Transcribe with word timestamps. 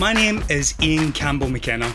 My 0.00 0.12
name 0.12 0.44
is 0.48 0.76
Ian 0.80 1.10
Campbell 1.10 1.48
McKenna, 1.48 1.92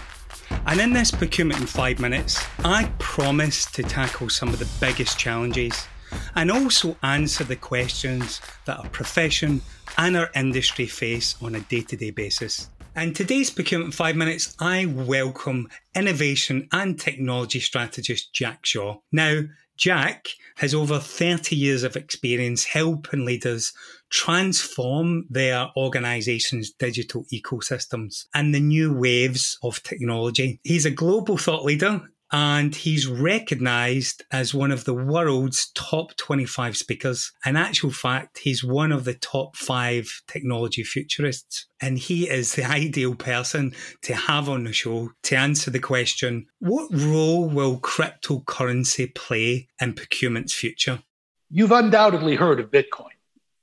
and 0.65 0.81
in 0.81 0.91
this 0.91 1.09
Procurement 1.09 1.61
in 1.61 1.65
5 1.65 2.02
Minutes, 2.02 2.43
I 2.59 2.91
promise 2.99 3.65
to 3.71 3.81
tackle 3.81 4.27
some 4.27 4.49
of 4.49 4.59
the 4.59 4.70
biggest 4.81 5.18
challenges 5.18 5.88
and 6.36 6.52
also 6.52 6.97
answer 7.02 7.45
the 7.45 7.55
questions 7.55 8.41
that 8.66 8.77
our 8.77 8.89
profession 8.89 9.61
and 9.97 10.18
our 10.18 10.29
industry 10.36 10.86
face 10.86 11.41
on 11.41 11.55
a 11.55 11.61
day 11.61 11.79
to 11.79 11.95
day 11.95 12.11
basis. 12.11 12.70
In 12.97 13.13
today's 13.13 13.50
Procurement 13.50 13.88
in 13.88 13.91
5 13.93 14.17
Minutes, 14.17 14.54
I 14.59 14.85
welcome 14.85 15.70
innovation 15.95 16.67
and 16.73 16.99
technology 16.99 17.61
strategist 17.61 18.33
Jack 18.33 18.65
Shaw. 18.65 18.97
Now, 19.13 19.43
Jack 19.77 20.27
has 20.57 20.73
over 20.73 20.99
30 20.99 21.55
years 21.55 21.83
of 21.83 21.95
experience 21.95 22.64
helping 22.64 23.25
leaders 23.25 23.73
transform 24.09 25.25
their 25.29 25.68
organization's 25.75 26.71
digital 26.71 27.25
ecosystems 27.33 28.25
and 28.36 28.54
the 28.54 28.59
new 28.59 28.93
waves 28.93 29.57
of 29.64 29.81
technology. 29.83 30.59
He's 30.64 30.86
a 30.86 30.91
global 30.91 31.37
thought 31.37 31.65
leader 31.65 32.02
and 32.33 32.73
he's 32.73 33.05
recognized 33.05 34.23
as 34.31 34.55
one 34.55 34.72
of 34.72 34.86
the 34.86 34.94
world's 34.94 35.69
top 35.75 36.16
25 36.17 36.75
speakers. 36.75 37.31
In 37.45 37.56
actual 37.56 37.92
fact, 37.92 38.39
he's 38.39 38.64
one 38.64 38.92
of 38.92 39.06
the 39.06 39.14
top 39.14 39.56
five 39.56 40.23
technology 40.28 40.83
futurists. 40.83 41.67
And 41.80 42.00
he 42.00 42.28
is 42.28 42.56
the 42.56 42.64
ideal 42.69 43.14
person 43.14 43.75
to 44.02 44.16
have 44.16 44.50
on 44.50 44.64
the 44.64 44.73
show 44.73 45.11
to 45.23 45.38
answer 45.38 45.69
the 45.69 45.80
question 45.80 46.47
what 46.58 46.89
role 46.92 47.47
will 47.47 47.80
cryptocurrency 47.80 49.14
play 49.14 49.67
in 49.80 49.94
procurement's 49.94 50.56
future? 50.56 51.03
You've 51.52 51.72
undoubtedly 51.72 52.36
heard 52.36 52.59
of 52.59 52.72
Bitcoin 52.72 53.09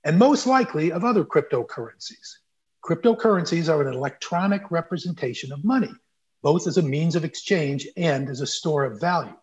and 0.04 0.16
most 0.16 0.46
likely 0.46 0.92
of 0.92 1.04
other 1.04 1.24
cryptocurrencies. 1.24 2.36
Cryptocurrencies 2.84 3.68
are 3.68 3.82
an 3.82 3.92
electronic 3.92 4.70
representation 4.70 5.50
of 5.50 5.64
money 5.64 5.90
both 6.42 6.66
as 6.66 6.78
a 6.78 6.82
means 6.82 7.16
of 7.16 7.24
exchange 7.24 7.86
and 7.96 8.28
as 8.28 8.40
a 8.40 8.46
store 8.46 8.84
of 8.84 9.00
value. 9.00 9.36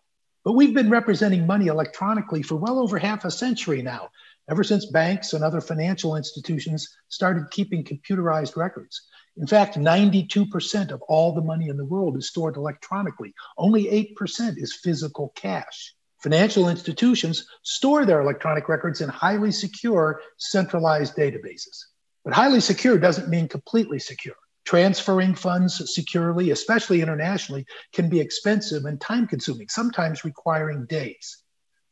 But 0.44 0.52
we've 0.52 0.74
been 0.74 0.90
representing 0.90 1.46
money 1.46 1.66
electronically 1.66 2.42
for 2.42 2.56
well 2.56 2.78
over 2.78 2.98
half 2.98 3.24
a 3.24 3.30
century 3.30 3.82
now, 3.82 4.10
ever 4.48 4.64
since 4.64 4.86
banks 4.86 5.32
and 5.32 5.44
other 5.44 5.60
financial 5.60 6.16
institutions 6.16 6.88
started 7.08 7.50
keeping 7.50 7.84
computerized 7.84 8.56
records. 8.56 9.02
In 9.36 9.46
fact, 9.46 9.76
92% 9.76 10.90
of 10.90 11.02
all 11.02 11.34
the 11.34 11.42
money 11.42 11.68
in 11.68 11.76
the 11.76 11.84
world 11.84 12.16
is 12.16 12.28
stored 12.28 12.56
electronically, 12.56 13.34
only 13.56 13.84
8% 14.18 14.56
is 14.56 14.74
physical 14.74 15.32
cash. 15.36 15.94
Financial 16.22 16.68
institutions 16.68 17.46
store 17.62 18.04
their 18.04 18.20
electronic 18.20 18.68
records 18.68 19.00
in 19.00 19.08
highly 19.08 19.52
secure, 19.52 20.20
centralized 20.36 21.14
databases. 21.14 21.84
But 22.24 22.34
highly 22.34 22.60
secure 22.60 22.98
doesn't 22.98 23.28
mean 23.28 23.46
completely 23.46 24.00
secure. 24.00 24.34
Transferring 24.68 25.34
funds 25.34 25.94
securely, 25.94 26.50
especially 26.50 27.00
internationally, 27.00 27.64
can 27.94 28.10
be 28.10 28.20
expensive 28.20 28.84
and 28.84 29.00
time 29.00 29.26
consuming, 29.26 29.66
sometimes 29.70 30.26
requiring 30.26 30.84
days. 30.84 31.42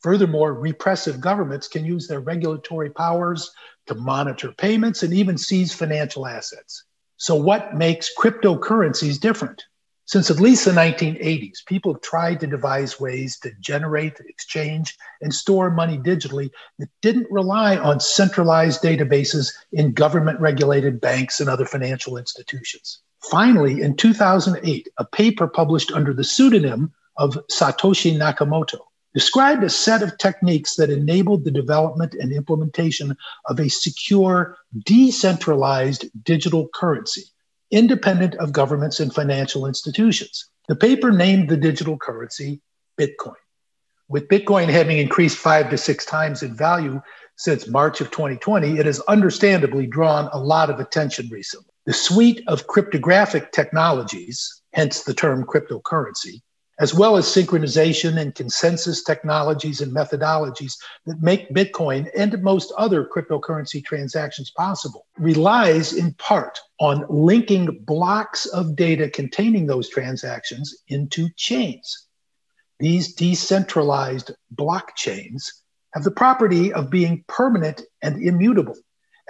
Furthermore, 0.03 0.53
repressive 0.53 1.19
governments 1.19 1.69
can 1.69 1.87
use 1.87 2.07
their 2.07 2.21
regulatory 2.21 2.91
powers 2.91 3.51
to 3.87 3.95
monitor 3.95 4.53
payments 4.53 5.03
and 5.03 5.15
even 5.15 5.39
seize 5.39 5.73
financial 5.73 6.27
assets. 6.27 6.85
So, 7.17 7.35
what 7.35 7.75
makes 7.75 8.11
cryptocurrencies 8.15 9.19
different? 9.19 9.65
Since 10.07 10.31
at 10.31 10.39
least 10.39 10.65
the 10.65 10.71
1980s, 10.71 11.67
people 11.67 11.93
have 11.93 12.01
tried 12.01 12.39
to 12.39 12.47
devise 12.47 13.01
ways 13.01 13.41
to 13.41 13.51
generate, 13.59 14.21
exchange, 14.21 14.97
and 15.21 15.35
store 15.35 15.69
money 15.69 15.99
digitally 15.99 16.51
that 16.79 16.89
didn't 17.03 17.27
rely 17.29 17.77
on 17.77 17.99
centralized 17.99 18.83
databases 18.83 19.53
in 19.73 19.93
government 19.93 20.41
regulated 20.41 21.01
banks 21.01 21.41
and 21.41 21.51
other 21.51 21.67
financial 21.67 22.17
institutions. 22.17 23.01
Finally, 23.31 23.83
in 23.83 23.97
2008, 23.97 24.89
a 24.97 25.05
paper 25.05 25.49
published 25.49 25.91
under 25.91 26.15
the 26.15 26.23
pseudonym 26.23 26.93
of 27.17 27.37
Satoshi 27.51 28.17
Nakamoto 28.17 28.79
described 29.13 29.65
a 29.65 29.71
set 29.71 30.05
of 30.05 30.19
techniques 30.19 30.77
that 30.77 30.91
enabled 30.91 31.43
the 31.43 31.51
development 31.51 32.15
and 32.15 32.33
implementation 32.33 33.17
of 33.47 33.59
a 33.59 33.69
secure, 33.69 34.57
decentralized 34.85 36.05
digital 36.23 36.69
currency 36.73 37.25
independent 37.71 38.35
of 38.37 38.53
governments 38.53 39.01
and 39.01 39.15
financial 39.15 39.67
institutions. 39.67 40.49
The 40.69 40.77
paper 40.77 41.11
named 41.13 41.49
the 41.49 41.57
digital 41.57 41.97
currency 41.97 42.61
Bitcoin. 42.99 43.35
With 44.09 44.29
Bitcoin 44.29 44.69
having 44.69 44.99
increased 44.99 45.39
five 45.39 45.71
to 45.71 45.79
six 45.79 46.05
times 46.05 46.43
in 46.43 46.55
value 46.55 47.01
since 47.37 47.67
March 47.67 48.01
of 48.01 48.11
2020, 48.11 48.79
it 48.79 48.87
has 48.87 49.01
understandably 49.01 49.87
drawn 49.87 50.29
a 50.33 50.39
lot 50.39 50.71
of 50.71 50.81
attention 50.81 51.29
recently. 51.31 51.67
The 51.87 51.93
suite 51.93 52.43
of 52.47 52.67
cryptographic 52.67 53.53
technologies, 53.53 54.63
hence 54.73 55.03
the 55.03 55.15
term 55.15 55.45
cryptocurrency, 55.45 56.43
as 56.79 56.93
well 56.93 57.17
as 57.17 57.25
synchronization 57.25 58.21
and 58.21 58.35
consensus 58.35 59.03
technologies 59.03 59.81
and 59.81 59.93
methodologies 59.93 60.75
that 61.07 61.23
make 61.23 61.49
Bitcoin 61.55 62.09
and 62.17 62.43
most 62.43 62.73
other 62.77 63.05
cryptocurrency 63.05 63.83
transactions 63.83 64.51
possible, 64.51 65.07
relies 65.19 65.95
in 65.95 66.13
part 66.15 66.59
on 66.79 67.07
linking 67.09 67.79
blocks 67.87 68.45
of 68.47 68.77
data 68.77 69.09
containing 69.09 69.67
those 69.67 69.89
transactions 69.89 70.83
into 70.89 71.29
chains. 71.37 72.07
These 72.79 73.15
decentralized 73.15 74.33
blockchains 74.55 75.45
have 75.95 76.05
the 76.05 76.11
property 76.11 76.75
of 76.75 76.91
being 76.91 77.25
permanent 77.27 77.81
and 78.03 78.23
immutable, 78.23 78.77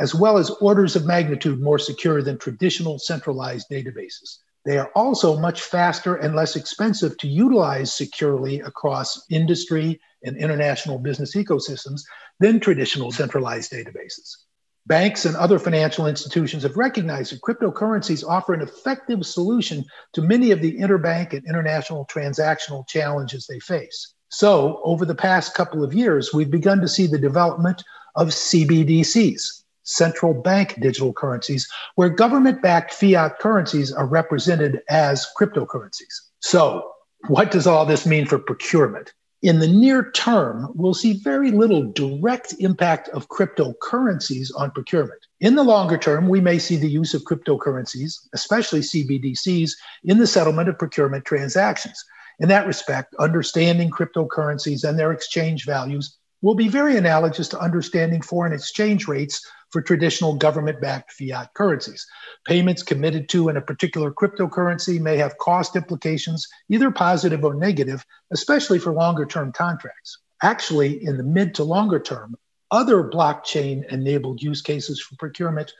as 0.00 0.16
well 0.16 0.36
as 0.36 0.50
orders 0.50 0.96
of 0.96 1.06
magnitude 1.06 1.60
more 1.60 1.78
secure 1.78 2.22
than 2.22 2.38
traditional 2.38 2.98
centralized 2.98 3.68
databases. 3.70 4.38
They 4.66 4.78
are 4.78 4.90
also 4.96 5.38
much 5.38 5.62
faster 5.62 6.16
and 6.16 6.34
less 6.34 6.56
expensive 6.56 7.16
to 7.18 7.28
utilize 7.28 7.94
securely 7.94 8.58
across 8.60 9.24
industry 9.30 10.00
and 10.24 10.36
international 10.36 10.98
business 10.98 11.36
ecosystems 11.36 12.02
than 12.40 12.58
traditional 12.58 13.12
centralized 13.12 13.70
databases. 13.70 14.38
Banks 14.86 15.24
and 15.24 15.36
other 15.36 15.60
financial 15.60 16.08
institutions 16.08 16.64
have 16.64 16.76
recognized 16.76 17.32
that 17.32 17.42
cryptocurrencies 17.42 18.28
offer 18.28 18.54
an 18.54 18.60
effective 18.60 19.24
solution 19.24 19.84
to 20.14 20.22
many 20.22 20.50
of 20.50 20.60
the 20.60 20.76
interbank 20.78 21.32
and 21.32 21.46
international 21.46 22.04
transactional 22.06 22.86
challenges 22.88 23.46
they 23.46 23.60
face. 23.60 24.14
So, 24.30 24.80
over 24.82 25.04
the 25.04 25.14
past 25.14 25.54
couple 25.54 25.84
of 25.84 25.94
years, 25.94 26.34
we've 26.34 26.50
begun 26.50 26.80
to 26.80 26.88
see 26.88 27.06
the 27.06 27.18
development 27.18 27.84
of 28.16 28.28
CBDCs, 28.28 29.62
central 29.86 30.34
bank 30.34 30.78
digital 30.80 31.12
currencies, 31.12 31.68
where 31.94 32.08
government 32.08 32.60
backed 32.60 32.92
fiat 32.92 33.38
currencies 33.38 33.92
are 33.92 34.06
represented 34.06 34.82
as 34.88 35.26
cryptocurrencies. 35.38 36.20
So, 36.40 36.92
what 37.28 37.50
does 37.50 37.66
all 37.66 37.86
this 37.86 38.06
mean 38.06 38.26
for 38.26 38.38
procurement? 38.38 39.12
In 39.42 39.58
the 39.58 39.68
near 39.68 40.10
term, 40.10 40.72
we'll 40.74 40.94
see 40.94 41.12
very 41.12 41.50
little 41.50 41.92
direct 41.92 42.54
impact 42.58 43.08
of 43.10 43.28
cryptocurrencies 43.28 44.50
on 44.56 44.70
procurement. 44.70 45.20
In 45.40 45.54
the 45.54 45.62
longer 45.62 45.98
term, 45.98 46.28
we 46.28 46.40
may 46.40 46.58
see 46.58 46.76
the 46.76 46.90
use 46.90 47.14
of 47.14 47.22
cryptocurrencies, 47.22 48.26
especially 48.32 48.80
CBDCs, 48.80 49.72
in 50.04 50.18
the 50.18 50.26
settlement 50.26 50.68
of 50.68 50.78
procurement 50.78 51.24
transactions. 51.24 52.02
In 52.40 52.48
that 52.48 52.66
respect, 52.66 53.14
understanding 53.18 53.90
cryptocurrencies 53.90 54.88
and 54.88 54.98
their 54.98 55.12
exchange 55.12 55.64
values 55.64 56.16
will 56.42 56.54
be 56.54 56.68
very 56.68 56.96
analogous 56.96 57.48
to 57.48 57.60
understanding 57.60 58.22
foreign 58.22 58.52
exchange 58.52 59.06
rates 59.06 59.46
for 59.76 59.82
traditional 59.82 60.34
government 60.34 60.80
backed 60.80 61.12
fiat 61.12 61.52
currencies. 61.52 62.06
Payments 62.46 62.82
committed 62.82 63.28
to 63.28 63.50
in 63.50 63.58
a 63.58 63.60
particular 63.60 64.10
cryptocurrency 64.10 64.98
may 64.98 65.18
have 65.18 65.36
cost 65.36 65.76
implications, 65.76 66.48
either 66.70 66.90
positive 66.90 67.44
or 67.44 67.54
negative, 67.54 68.02
especially 68.32 68.78
for 68.78 68.94
longer 68.94 69.26
term 69.26 69.52
contracts. 69.52 70.16
Actually, 70.42 71.04
in 71.04 71.18
the 71.18 71.22
mid 71.22 71.54
to 71.54 71.62
longer 71.62 72.00
term, 72.00 72.34
other 72.70 73.04
blockchain 73.04 73.86
enabled 73.92 74.40
use 74.40 74.62
cases 74.62 74.98
for 74.98 75.14
procurement 75.16 75.70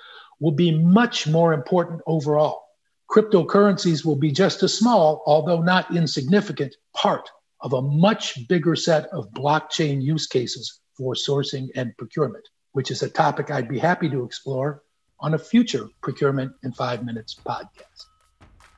will 0.40 0.52
be 0.52 0.70
much 0.70 1.26
more 1.26 1.54
important 1.54 2.02
overall. 2.06 2.64
Cryptocurrencies 3.10 4.04
will 4.04 4.16
be 4.16 4.31
just 4.31 4.62
a 4.62 4.69
small, 4.69 5.22
although 5.25 5.62
not 5.62 5.96
insignificant, 5.96 6.76
part 6.94 7.31
of 7.62 7.72
a 7.72 7.81
much 7.81 8.46
bigger 8.46 8.76
set 8.76 9.06
of 9.06 9.31
blockchain 9.31 10.02
use 10.02 10.26
cases 10.26 10.81
for 10.99 11.14
sourcing 11.14 11.70
and 11.75 11.96
procurement 11.96 12.46
which 12.76 12.90
is 12.90 13.02
a 13.02 13.08
topic 13.08 13.50
I'd 13.50 13.70
be 13.70 13.78
happy 13.78 14.11
to 14.11 14.23
explore 14.23 14.82
on 15.19 15.32
a 15.32 15.38
future 15.38 15.88
Procurement 16.02 16.52
in 16.62 16.73
Five 16.73 17.06
Minutes 17.06 17.34
podcast. 17.34 18.05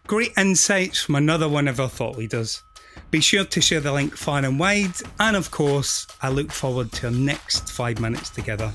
Great 0.06 0.31
insights 0.39 1.00
from 1.00 1.17
another 1.17 1.49
one 1.49 1.67
of 1.67 1.81
our 1.81 1.89
thought 1.89 2.17
leaders. 2.17 2.62
Be 3.11 3.21
sure 3.21 3.45
to 3.47 3.61
share 3.61 3.81
the 3.81 3.93
link 3.93 4.17
far 4.17 4.45
and 4.45 4.56
wide, 4.56 4.95
and 5.19 5.35
of 5.35 5.50
course, 5.50 6.06
I 6.23 6.29
look 6.29 6.53
forward 6.53 6.93
to 6.93 7.09
our 7.09 7.12
next 7.12 7.73
five 7.73 7.99
minutes 7.99 8.31
together. 8.31 8.73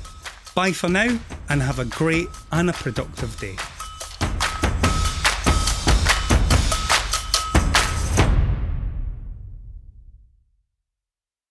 Bye 0.55 0.73
for 0.73 0.89
now, 0.89 1.17
and 1.47 1.61
have 1.61 1.79
a 1.79 1.85
great 1.85 2.27
and 2.51 2.69
a 2.69 2.73
productive 2.73 3.39
day. 3.39 3.55